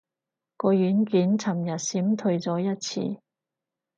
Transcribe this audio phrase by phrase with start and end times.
[0.57, 3.21] 個軟件尋日閃退咗一次